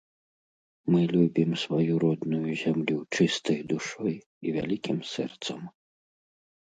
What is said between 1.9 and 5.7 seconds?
родную зямлю чыстай душой і вялікім сэрцам.